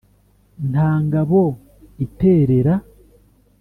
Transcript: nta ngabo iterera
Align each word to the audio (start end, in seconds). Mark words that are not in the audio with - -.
nta 0.69 0.89
ngabo 1.03 1.41
iterera 2.05 2.73